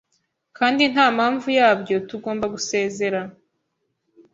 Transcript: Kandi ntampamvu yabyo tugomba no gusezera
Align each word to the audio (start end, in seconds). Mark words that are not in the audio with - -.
Kandi 0.57 0.83
ntampamvu 0.91 1.47
yabyo 1.59 1.95
tugomba 2.09 2.45
no 2.47 2.51
gusezera 2.53 3.19